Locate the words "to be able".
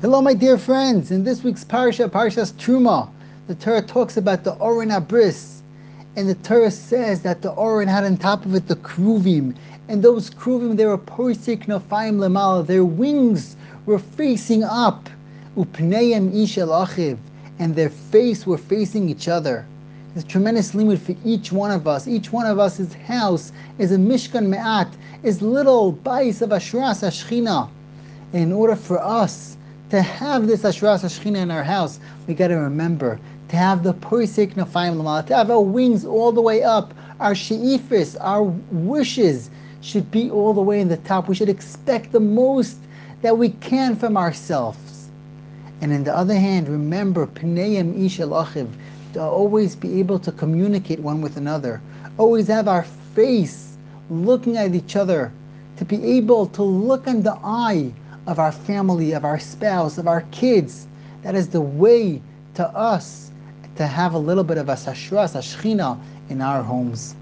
55.78-56.46